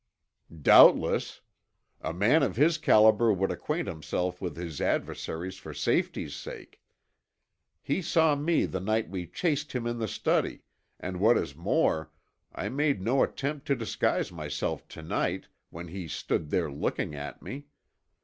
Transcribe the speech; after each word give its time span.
"Doubtless. 0.63 1.41
A 2.01 2.11
man 2.11 2.41
of 2.41 2.55
his 2.55 2.79
caliber 2.79 3.31
would 3.31 3.51
acquaint 3.51 3.87
himself 3.87 4.41
with 4.41 4.57
his 4.57 4.81
adversaries 4.81 5.57
for 5.57 5.75
safety's 5.75 6.35
sake. 6.35 6.81
He 7.83 8.01
saw 8.01 8.35
me 8.35 8.65
the 8.65 8.79
night 8.79 9.09
we 9.11 9.27
chased 9.27 9.73
him 9.73 9.85
in 9.85 9.99
the 9.99 10.07
study, 10.07 10.63
and 10.99 11.19
what 11.19 11.37
is 11.37 11.55
more, 11.55 12.09
I 12.51 12.67
made 12.67 12.99
no 12.99 13.21
attempt 13.21 13.67
to 13.67 13.75
disguise 13.75 14.31
myself 14.31 14.87
to 14.87 15.03
night 15.03 15.49
when 15.69 15.87
he 15.89 16.07
stood 16.07 16.49
there 16.49 16.71
looking 16.71 17.13
at 17.13 17.43
me. 17.43 17.67